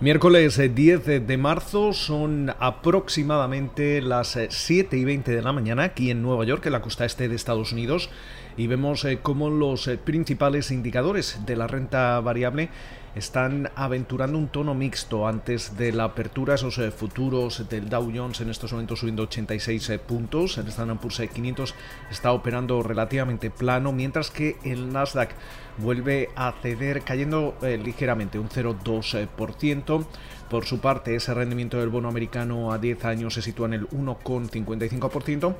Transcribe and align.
Miércoles 0.00 0.58
10 0.74 1.08
eh, 1.08 1.20
de 1.20 1.36
marzo 1.36 1.92
son 1.92 2.54
aproximadamente 2.58 4.00
las 4.00 4.38
7 4.48 4.96
eh, 4.96 4.98
y 4.98 5.04
20 5.04 5.30
de 5.30 5.42
la 5.42 5.52
mañana 5.52 5.84
aquí 5.84 6.10
en 6.10 6.22
Nueva 6.22 6.46
York, 6.46 6.64
en 6.64 6.72
la 6.72 6.80
costa 6.80 7.04
este 7.04 7.28
de 7.28 7.36
Estados 7.36 7.72
Unidos, 7.72 8.08
y 8.56 8.66
vemos 8.66 9.04
eh, 9.04 9.18
cómo 9.20 9.50
los 9.50 9.90
principales 10.02 10.70
indicadores 10.70 11.40
de 11.44 11.54
la 11.54 11.66
renta 11.66 12.18
variable 12.20 12.70
están 13.14 13.70
aventurando 13.74 14.38
un 14.38 14.48
tono 14.48 14.74
mixto 14.74 15.26
antes 15.26 15.76
de 15.76 15.92
la 15.92 16.04
apertura. 16.04 16.54
Esos 16.54 16.78
eh, 16.78 16.90
futuros 16.90 17.68
del 17.68 17.88
Dow 17.88 18.10
Jones 18.14 18.40
en 18.40 18.50
estos 18.50 18.72
momentos 18.72 19.00
subiendo 19.00 19.24
86 19.24 19.90
eh, 19.90 19.98
puntos. 19.98 20.58
El 20.58 20.68
Standard 20.68 20.98
Poor's 20.98 21.20
500 21.32 21.74
está 22.10 22.32
operando 22.32 22.82
relativamente 22.82 23.50
plano, 23.50 23.92
mientras 23.92 24.30
que 24.30 24.56
el 24.64 24.92
Nasdaq 24.92 25.30
vuelve 25.78 26.30
a 26.36 26.52
ceder 26.62 27.02
cayendo 27.02 27.56
eh, 27.62 27.78
ligeramente 27.82 28.38
un 28.38 28.48
0,2%. 28.48 30.06
Por 30.48 30.64
su 30.64 30.80
parte, 30.80 31.14
ese 31.14 31.32
rendimiento 31.32 31.78
del 31.78 31.90
bono 31.90 32.08
americano 32.08 32.72
a 32.72 32.78
10 32.78 33.04
años 33.04 33.34
se 33.34 33.42
sitúa 33.42 33.66
en 33.66 33.74
el 33.74 33.88
1,55% 33.90 35.54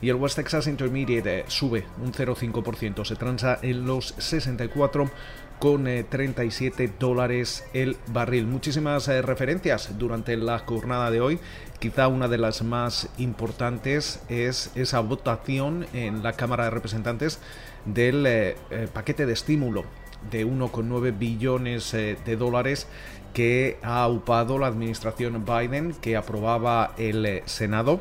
y 0.00 0.08
el 0.08 0.16
West 0.16 0.36
Texas 0.36 0.66
Intermediate 0.66 1.44
sube 1.48 1.84
un 2.02 2.12
0,5%, 2.12 3.04
se 3.04 3.16
transa 3.16 3.58
en 3.62 3.86
los 3.86 4.14
64 4.18 5.10
con 5.58 5.84
37 5.84 6.84
eh, 6.84 6.88
dólares 6.98 7.64
el 7.72 7.96
barril. 8.08 8.46
Muchísimas 8.46 9.08
eh, 9.08 9.22
referencias 9.22 9.98
durante 9.98 10.36
la 10.36 10.58
jornada 10.60 11.10
de 11.10 11.20
hoy. 11.20 11.38
Quizá 11.78 12.08
una 12.08 12.28
de 12.28 12.38
las 12.38 12.62
más 12.62 13.08
importantes 13.18 14.20
es 14.28 14.70
esa 14.74 15.00
votación 15.00 15.86
en 15.92 16.22
la 16.22 16.32
Cámara 16.32 16.64
de 16.64 16.70
Representantes 16.70 17.38
del 17.84 18.24
eh, 18.26 18.56
paquete 18.92 19.26
de 19.26 19.32
estímulo 19.32 19.84
de 20.30 20.46
1,9 20.46 21.16
billones 21.16 21.92
de 21.92 22.36
dólares 22.36 22.88
que 23.34 23.78
ha 23.82 24.08
upado 24.08 24.58
la 24.58 24.66
administración 24.66 25.44
Biden 25.44 25.92
que 25.92 26.16
aprobaba 26.16 26.94
el 26.96 27.42
Senado 27.44 28.00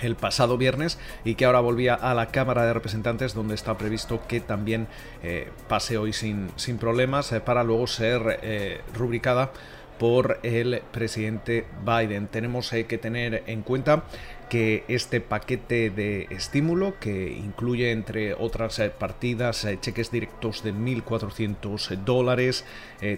el 0.00 0.16
pasado 0.16 0.58
viernes 0.58 0.98
y 1.24 1.34
que 1.34 1.44
ahora 1.44 1.60
volvía 1.60 1.94
a 1.94 2.14
la 2.14 2.26
Cámara 2.26 2.64
de 2.64 2.72
Representantes 2.72 3.34
donde 3.34 3.54
está 3.54 3.76
previsto 3.76 4.20
que 4.28 4.40
también 4.40 4.88
eh, 5.22 5.50
pase 5.68 5.98
hoy 5.98 6.12
sin, 6.12 6.50
sin 6.56 6.78
problemas 6.78 7.32
eh, 7.32 7.40
para 7.40 7.64
luego 7.64 7.86
ser 7.86 8.40
eh, 8.42 8.80
rubricada 8.94 9.50
por 9.98 10.40
el 10.42 10.82
presidente 10.92 11.66
Biden. 11.84 12.28
Tenemos 12.28 12.70
que 12.70 12.98
tener 12.98 13.42
en 13.46 13.62
cuenta 13.62 14.04
que 14.48 14.84
este 14.88 15.20
paquete 15.20 15.90
de 15.90 16.26
estímulo, 16.30 16.98
que 16.98 17.30
incluye 17.30 17.90
entre 17.90 18.32
otras 18.34 18.80
partidas 18.98 19.66
cheques 19.80 20.10
directos 20.10 20.62
de 20.62 20.72
1.400 20.72 21.96
dólares, 22.04 22.64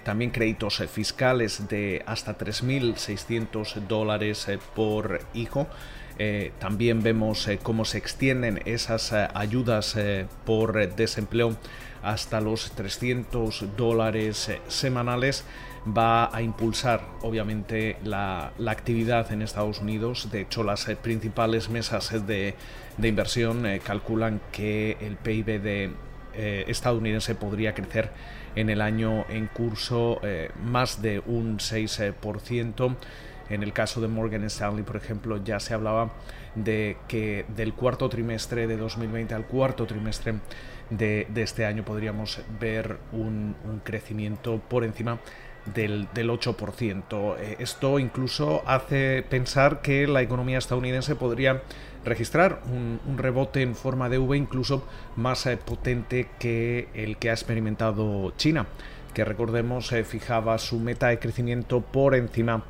también 0.03 0.33
créditos 0.33 0.83
fiscales 0.91 1.69
de 1.69 2.03
hasta 2.07 2.37
3.600 2.37 3.87
dólares 3.87 4.49
por 4.75 5.21
hijo, 5.35 5.69
eh, 6.23 6.53
también 6.59 7.03
vemos 7.03 7.49
eh, 7.49 7.59
cómo 7.63 7.87
se 7.87 7.97
extienden 7.97 8.61
esas 8.67 9.11
eh, 9.13 9.27
ayudas 9.33 9.97
por 10.45 10.95
desempleo 10.95 11.57
hasta 12.03 12.43
los 12.43 12.73
300 12.73 13.75
dólares 13.75 14.51
semanales 14.69 15.47
va 15.87 16.35
a 16.35 16.43
impulsar 16.43 17.03
obviamente 17.23 17.97
la, 18.05 18.53
actividad 18.67 19.33
en 19.33 19.43
Estados 19.43 19.81
Unidos. 19.81 20.31
De 20.31 20.43
hecho, 20.43 20.63
las 20.63 20.85
principales 21.03 21.69
mesas 21.71 22.11
de, 22.27 22.55
de 22.97 23.09
inversión 23.09 23.65
calculan 23.83 24.41
que 24.53 24.97
el 25.01 25.17
PIB 25.17 25.61
de, 25.61 25.91
estadounidense 26.69 27.35
podría 27.35 27.75
crecer 27.75 28.11
en 28.55 28.71
el 28.71 28.81
año 28.81 29.25
en 29.29 29.47
curso 29.47 30.21
más 30.63 31.03
de 31.03 31.21
un 31.27 31.59
6%. 31.59 32.97
En 33.51 33.65
el 33.65 33.73
caso 33.73 34.01
de 34.01 34.07
Morgan 34.07 34.45
Stanley, 34.45 34.85
por 34.85 34.97
ejemplo, 34.97 35.43
ya 35.43 35.59
se 35.59 35.75
hablaba 35.75 36.13
de 36.55 36.97
que 37.09 37.45
del 37.49 37.75
cuarto 37.75 38.09
trimestre 38.09 38.67
de 38.67 38.77
2020 38.77 39.35
al 39.35 39.47
cuarto 39.47 39.87
trimestre 39.87 40.35
de, 40.91 41.27
este 41.37 41.65
año 41.67 41.85
podríamos 41.85 42.41
ver 42.61 42.99
un, 43.13 43.55
crecimiento 43.85 44.61
por 44.69 44.85
encima 44.85 45.19
del, 45.67 46.09
8%. 46.15 47.37
Eh, 47.39 47.57
esto 47.59 47.99
incluso 47.99 48.63
hace 48.67 49.25
pensar 49.29 49.83
que 49.83 50.07
la 50.07 50.23
economía 50.23 50.59
estadounidense 50.59 51.17
podría 51.17 51.63
registrar 52.05 52.63
un, 52.67 53.19
rebote 53.19 53.63
en 53.63 53.75
forma 53.75 54.09
de 54.09 54.19
V 54.19 54.37
incluso 54.37 54.85
más 55.17 55.47
eh, 55.47 55.57
potente 55.57 56.29
que 56.39 56.89
el 56.95 57.19
que 57.19 57.31
ha 57.31 57.35
experimentado 57.35 58.33
China, 58.37 58.67
que 59.13 59.25
recordemos 59.25 59.93
eh, 59.93 60.05
fijaba 60.05 60.57
su 60.59 60.79
meta 60.79 61.09
de 61.09 61.19
crecimiento 61.19 61.81
por 61.81 62.15
encima 62.15 62.65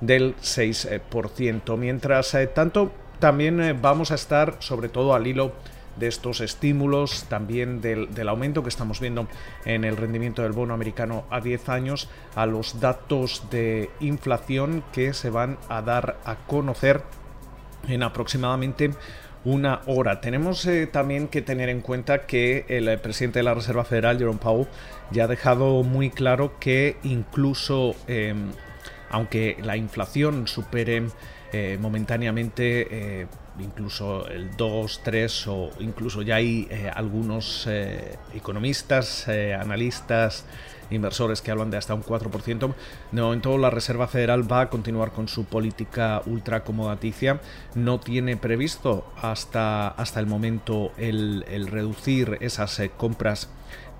del 0.00 0.36
6%. 0.36 1.76
Mientras 1.76 2.36
tanto, 2.54 2.92
también 3.18 3.78
vamos 3.82 4.12
a 4.12 4.14
estar 4.14 4.56
sobre 4.60 4.88
todo 4.88 5.14
al 5.14 5.26
hilo 5.26 5.52
de 6.00 6.08
estos 6.08 6.40
estímulos, 6.40 7.26
también 7.28 7.80
del, 7.80 8.28
aumento 8.28 8.64
que 8.64 8.68
estamos 8.68 8.98
viendo 8.98 9.28
en 9.64 9.84
el 9.84 9.96
rendimiento 9.96 10.42
del 10.42 10.52
bono 10.52 10.74
americano 10.74 11.24
a 11.30 11.40
10 11.40 11.68
años, 11.68 12.08
a 12.34 12.46
los 12.46 12.80
datos 12.80 13.44
de 13.50 13.90
inflación 14.00 14.82
que 14.92 15.12
se 15.14 15.30
van 15.30 15.58
a 15.68 15.82
dar 15.82 16.18
a 16.24 16.34
conocer 16.46 17.02
en 17.86 18.02
aproximadamente 18.02 18.90
una 19.44 19.80
hora. 19.86 20.20
Tenemos 20.20 20.66
eh, 20.66 20.86
también 20.86 21.28
que 21.28 21.40
tener 21.42 21.68
en 21.68 21.80
cuenta 21.80 22.26
que 22.26 22.64
el 22.68 22.98
presidente 22.98 23.38
de 23.38 23.42
la 23.44 23.54
Reserva 23.54 23.84
Federal, 23.84 24.18
Jerome 24.18 24.38
Powell, 24.38 24.66
ya 25.12 25.24
ha 25.24 25.28
dejado 25.28 25.82
muy 25.82 26.10
claro 26.10 26.58
que 26.58 26.96
incluso 27.04 27.94
em, 28.06 28.50
aunque 29.10 29.56
la 29.62 29.76
inflación 29.76 30.46
supere 30.46 31.04
eh, 31.52 31.78
momentáneamente 31.80 32.86
eh, 33.22 33.26
incluso 33.62 34.26
el 34.28 34.56
2, 34.56 35.00
3 35.02 35.46
o 35.48 35.70
incluso 35.80 36.22
ya 36.22 36.36
hay 36.36 36.66
eh, 36.70 36.90
algunos 36.94 37.68
economistas, 38.34 39.28
analistas, 39.28 40.44
inversores 40.90 41.40
que 41.40 41.50
hablan 41.50 41.70
de 41.70 41.76
hasta 41.76 41.94
un 41.94 42.02
4%. 42.02 42.74
De 43.12 43.22
momento 43.22 43.58
la 43.58 43.70
Reserva 43.70 44.08
Federal 44.08 44.50
va 44.50 44.62
a 44.62 44.70
continuar 44.70 45.12
con 45.12 45.28
su 45.28 45.44
política 45.44 46.22
ultra 46.26 46.58
acomodaticia. 46.58 47.40
No 47.74 48.00
tiene 48.00 48.36
previsto 48.36 49.04
hasta, 49.20 49.88
hasta 49.88 50.20
el 50.20 50.26
momento 50.26 50.92
el 50.96 51.68
reducir 51.68 52.38
esas 52.40 52.80
compras 52.96 53.48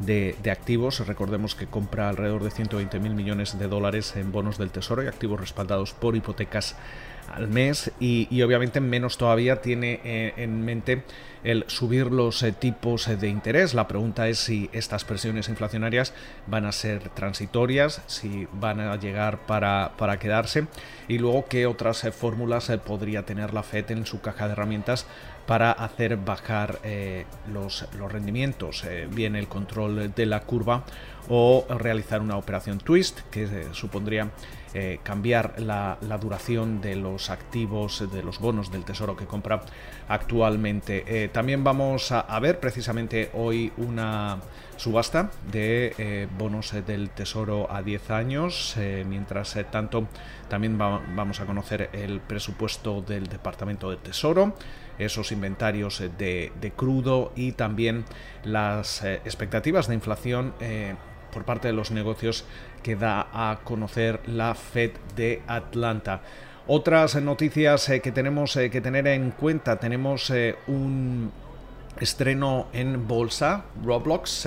de, 0.00 0.36
activos. 0.50 1.06
Recordemos 1.06 1.54
que 1.54 1.66
compra 1.66 2.08
alrededor 2.08 2.42
de 2.42 2.50
120 2.50 2.98
mil 2.98 3.14
millones 3.14 3.58
de 3.58 3.68
dólares 3.68 4.16
en 4.16 4.32
bonos 4.32 4.58
del 4.58 4.70
Tesoro 4.70 5.02
y 5.02 5.06
activos 5.06 5.40
respaldados 5.40 5.92
por 5.92 6.16
hipotecas 6.16 6.76
al 7.28 7.46
mes 7.46 7.92
y, 8.00 8.42
obviamente 8.42 8.80
menos 8.80 9.16
todavía 9.16 9.60
tiene 9.60 10.00
eh, 10.02 10.32
en 10.36 10.64
mente 10.64 11.04
el 11.44 11.64
subir 11.68 12.06
los 12.06 12.42
eh, 12.42 12.50
tipos 12.50 13.06
eh, 13.06 13.16
de 13.16 13.28
interés. 13.28 13.72
La 13.72 13.86
pregunta 13.86 14.28
es 14.28 14.38
si 14.40 14.68
estas 14.72 15.04
presiones 15.04 15.48
inflacionarias 15.48 16.12
van 16.48 16.66
a 16.66 16.72
ser 16.72 17.08
transitorias, 17.10 18.02
si 18.06 18.48
van 18.52 18.80
a 18.80 18.96
llegar 18.96 19.46
para, 19.46 19.92
para 19.96 20.18
quedarse 20.18 20.66
y 21.06 21.18
luego 21.18 21.46
qué 21.46 21.66
otras 21.66 22.04
fórmulas 22.12 22.72
podría 22.84 23.24
tener 23.24 23.54
la 23.54 23.62
FED 23.62 23.92
en 23.92 24.06
su 24.06 24.20
caja 24.20 24.46
de 24.46 24.52
herramientas 24.54 25.06
para 25.50 25.72
hacer 25.72 26.16
bajar 26.16 26.78
los, 27.52 27.84
los, 27.98 28.12
rendimientos, 28.12 28.84
bien 29.10 29.34
el 29.34 29.48
control 29.48 30.14
de 30.14 30.24
la 30.24 30.42
curva 30.42 30.84
o 31.28 31.66
realizar 31.68 32.20
una 32.20 32.36
operación 32.36 32.78
twist 32.78 33.18
que 33.32 33.66
supondría 33.72 34.30
eh, 34.72 35.00
cambiar 35.02 35.60
la, 35.60 35.98
duración 36.20 36.80
de 36.80 36.94
los 36.94 37.28
activos, 37.30 38.08
de 38.12 38.22
los 38.22 38.38
bonos 38.38 38.70
del 38.70 38.84
tesoro 38.84 39.16
que 39.16 39.26
compra 39.26 39.62
actualmente. 40.08 41.02
Eh, 41.08 41.28
también 41.28 41.64
vamos 41.64 42.12
a, 42.12 42.38
ver 42.38 42.60
precisamente 42.60 43.30
hoy 43.34 43.72
una 43.78 44.38
subasta 44.76 45.32
de 45.50 45.94
eh, 45.98 46.28
bonos 46.38 46.72
del 46.86 47.10
tesoro 47.10 47.66
a 47.68 47.82
10 47.82 48.10
años. 48.10 48.76
mientras 49.06 49.58
tanto, 49.72 50.06
también 50.48 50.78
vamos 50.78 51.40
a 51.40 51.46
conocer 51.46 51.90
el 51.92 52.20
presupuesto 52.20 53.02
del 53.02 53.26
Departamento 53.26 53.90
del 53.90 53.98
Tesoro 53.98 54.54
esos 54.98 55.32
inventarios 55.32 56.02
de, 56.18 56.52
de, 56.60 56.70
crudo 56.72 57.32
y 57.34 57.52
también 57.52 58.04
las 58.44 59.02
expectativas 59.02 59.88
de 59.88 59.94
inflación 59.94 60.52
por 61.32 61.44
parte 61.44 61.68
de 61.68 61.74
los 61.74 61.90
negocios 61.90 62.44
que 62.82 62.96
da 62.96 63.28
a 63.32 63.60
conocer 63.64 64.20
la 64.26 64.54
Fed 64.54 64.92
de 65.16 65.42
Atlanta. 65.46 66.22
Otras 66.66 67.16
noticias 67.16 67.88
eh, 67.88 68.00
que 68.00 68.12
tenemos 68.12 68.56
eh, 68.56 68.70
que 68.70 68.80
tener 68.80 69.06
en 69.08 69.32
cuenta, 69.32 69.80
tenemos 69.80 70.30
eh, 70.30 70.56
un 70.68 71.32
estreno 71.98 72.68
en 72.72 73.08
bolsa, 73.08 73.64
Roblox 73.84 74.46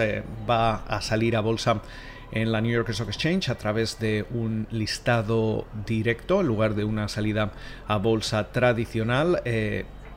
va 0.49 0.85
a 0.87 1.01
salir 1.01 1.35
a 1.35 1.41
bolsa 1.41 1.81
en 2.31 2.51
la 2.51 2.61
New 2.61 2.71
York 2.71 2.89
Stock 2.89 3.09
Exchange 3.09 3.49
a 3.49 3.55
través 3.55 3.99
de 3.99 4.25
un 4.31 4.67
listado 4.71 5.67
directo 5.85 6.39
en 6.39 6.47
lugar 6.47 6.75
de 6.75 6.85
una 6.85 7.09
salida 7.09 7.51
a 7.87 7.97
bolsa 7.97 8.51
tradicional. 8.53 9.41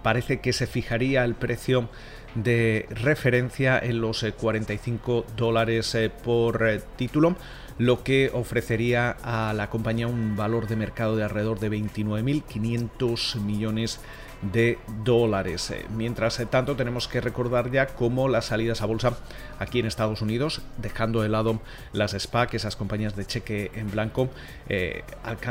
parece 0.02 0.38
que 0.40 0.52
se 0.52 0.68
fijaría 0.68 1.24
el 1.24 1.34
precio 1.34 1.88
de 2.36 2.86
referencia 2.90 3.78
en 3.78 4.00
los 4.00 4.24
45 4.38 5.26
dólares 5.36 5.96
por 6.22 6.82
título 6.96 7.36
lo 7.78 8.02
que 8.02 8.30
ofrecería 8.32 9.16
a 9.22 9.52
la 9.52 9.68
compañía 9.68 10.06
un 10.06 10.36
valor 10.36 10.66
de 10.66 10.76
mercado 10.76 11.16
de 11.16 11.24
alrededor 11.24 11.60
de 11.60 11.70
29.500 11.70 13.40
millones 13.40 14.00
de 14.42 14.78
dólares. 15.02 15.70
Eh, 15.70 15.86
mientras 15.96 16.40
tanto, 16.50 16.76
tenemos 16.76 17.08
que 17.08 17.20
recordar 17.20 17.70
ya 17.70 17.86
cómo 17.86 18.28
las 18.28 18.46
salidas 18.46 18.82
a 18.82 18.86
bolsa 18.86 19.18
aquí 19.58 19.80
en 19.80 19.86
Estados 19.86 20.20
Unidos, 20.20 20.60
dejando 20.76 21.22
de 21.22 21.28
lado 21.28 21.60
las 21.92 22.12
SPAC, 22.12 22.54
esas 22.54 22.76
compañías 22.76 23.16
de 23.16 23.24
cheque 23.24 23.70
en 23.74 23.90
blanco, 23.90 24.28
eh, 24.68 25.04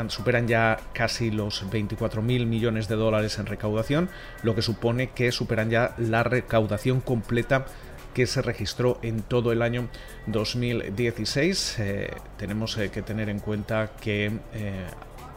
superan 0.08 0.46
ya 0.46 0.78
casi 0.92 1.30
los 1.30 1.68
24 1.68 2.22
mil 2.22 2.46
millones 2.46 2.88
de 2.88 2.94
dólares 2.94 3.38
en 3.38 3.46
recaudación, 3.46 4.08
lo 4.42 4.54
que 4.54 4.62
supone 4.62 5.10
que 5.10 5.32
superan 5.32 5.70
ya 5.70 5.94
la 5.98 6.22
recaudación 6.22 6.75
completa 7.00 7.66
que 8.14 8.26
se 8.26 8.40
registró 8.40 8.98
en 9.02 9.22
todo 9.22 9.52
el 9.52 9.60
año 9.62 9.88
2016. 10.26 11.76
Eh, 11.78 12.10
tenemos 12.38 12.76
que 12.76 13.02
tener 13.02 13.28
en 13.28 13.40
cuenta 13.40 13.92
que 14.00 14.32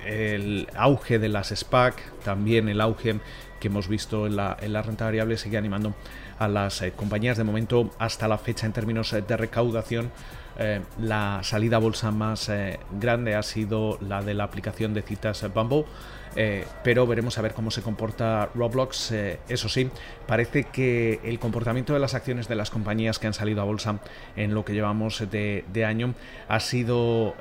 el 0.06 0.68
auge 0.76 1.20
de 1.20 1.30
las 1.30 1.50
SPAC, 1.50 2.02
también 2.24 2.70
el 2.70 2.82
auge 2.82 3.20
que 3.60 3.68
hemos 3.68 3.88
visto 3.88 4.26
en 4.26 4.36
la, 4.36 4.56
renta 4.56 5.06
variable 5.06 5.38
sigue 5.38 5.58
animando 5.58 5.94
a 6.40 6.48
las 6.48 6.82
eh, 6.82 6.94
compañías. 6.94 7.38
De 7.38 7.44
momento, 7.44 7.92
hasta 8.00 8.28
la 8.28 8.38
fecha, 8.38 8.66
en 8.66 8.74
términos 8.74 9.14
eh, 9.14 9.22
de 9.22 9.38
recaudación, 9.38 10.12
eh, 10.58 10.82
la 11.00 11.42
salida 11.44 11.78
a 11.78 11.80
bolsa 11.80 12.12
más 12.12 12.52
grande 13.00 13.36
ha 13.36 13.44
sido 13.44 13.98
la 14.02 14.22
de 14.22 14.34
la 14.34 14.46
aplicación 14.46 14.94
de 14.94 15.02
citas 15.02 15.46
Bumble. 15.54 15.86
pero 16.84 17.08
veremos 17.08 17.38
a 17.38 17.42
ver 17.42 17.54
cómo 17.54 17.72
se 17.72 17.82
comporta 17.82 18.50
Roblox. 18.54 19.12
eso 19.48 19.70
sí, 19.70 19.90
parece 20.28 20.66
que 20.66 21.22
el 21.24 21.40
comportamiento 21.40 21.94
de 21.94 22.00
las 22.00 22.14
acciones 22.14 22.48
de 22.50 22.56
las 22.56 22.72
compañías 22.72 23.20
que 23.20 23.28
han 23.28 23.34
salido 23.34 23.62
a 23.62 23.66
bolsa 23.66 24.00
en 24.36 24.54
lo 24.54 24.66
que 24.66 24.74
llevamos 24.74 25.24
de 25.30 25.86
año 25.86 26.14
ha 26.50 26.60
sido 26.60 27.36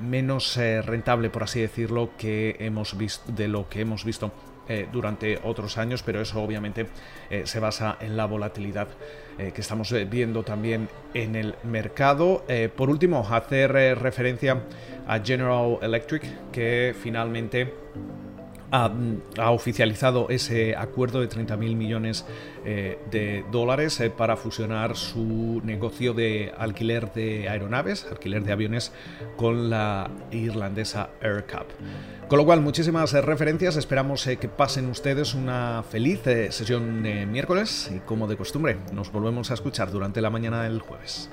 menos 0.00 0.56
eh, 0.56 0.82
rentable, 0.82 1.30
por 1.30 1.42
así 1.44 1.60
decirlo, 1.60 2.10
que 2.16 2.56
hemos 2.58 2.96
visto 2.96 3.30
de 3.32 3.48
lo 3.48 3.68
que 3.68 3.80
hemos 3.80 4.04
visto 4.04 4.32
eh, 4.68 4.88
durante 4.90 5.38
otros 5.44 5.76
años, 5.76 6.02
pero 6.02 6.20
eso 6.20 6.42
obviamente 6.42 6.86
eh, 7.30 7.42
se 7.46 7.60
basa 7.60 7.98
en 8.00 8.16
la 8.16 8.26
volatilidad 8.26 8.88
que 9.36 9.60
estamos 9.60 9.92
viendo 10.08 10.44
también 10.44 10.88
en 11.12 11.34
el 11.34 11.56
mercado. 11.64 12.44
por 12.76 12.88
último, 12.88 13.26
hacer 13.28 13.72
referencia 13.98 14.62
a 15.08 15.18
General 15.18 15.76
Electric, 15.82 16.22
que 16.52 16.94
finalmente 16.96 17.74
ha, 18.74 19.50
oficializado 19.50 20.28
ese 20.30 20.74
acuerdo 20.76 21.20
de 21.20 21.28
30.000 21.28 21.76
millones 21.76 22.24
eh, 22.64 22.98
de 23.10 23.44
dólares 23.52 24.00
eh, 24.00 24.10
para 24.10 24.36
fusionar 24.36 24.96
su 24.96 25.60
negocio 25.64 26.12
de 26.12 26.52
alquiler 26.58 27.12
de 27.12 27.48
aeronaves, 27.48 28.06
alquiler 28.10 28.42
de 28.42 28.52
aviones, 28.52 28.92
con 29.36 29.70
la 29.70 30.10
irlandesa 30.32 31.10
AirCap. 31.22 31.68
Con 32.28 32.38
lo 32.38 32.44
cual, 32.44 32.60
muchísimas 32.62 33.12
referencias. 33.12 33.76
Esperamos 33.76 34.26
eh, 34.26 34.38
que 34.38 34.48
pasen 34.48 34.88
ustedes 34.88 35.34
una 35.34 35.84
feliz 35.88 36.22
sesión 36.24 37.02
de 37.02 37.26
miércoles 37.26 37.90
y 37.94 38.00
como 38.00 38.26
de 38.26 38.36
costumbre, 38.36 38.76
nos 38.92 39.12
volvemos 39.12 39.50
a 39.50 39.54
escuchar 39.54 39.90
durante 39.90 40.20
la 40.20 40.30
mañana 40.30 40.62
del 40.62 40.80
jueves. 40.80 41.30